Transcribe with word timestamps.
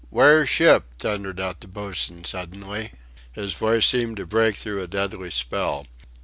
Wear 0.09 0.47
ship!" 0.47 0.85
thundered 0.97 1.39
out 1.39 1.61
the 1.61 1.67
boatswain 1.67 2.23
suddenly. 2.25 2.91
His 3.33 3.53
voice 3.53 3.85
seemed 3.85 4.17
to 4.17 4.25
break 4.25 4.55
through 4.55 4.81
a 4.81 4.87
deadly 4.87 5.29
spell. 5.29 5.85